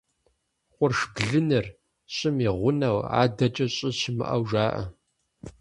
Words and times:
Къурш 0.75 0.99
блыныр– 1.13 1.65
щӀым 2.15 2.37
и 2.47 2.49
гъунэу, 2.59 2.97
адэкӀэ 3.21 3.65
щӀы 3.75 3.89
щымыӀэу 3.99 4.43
жаӀэ. 4.49 4.83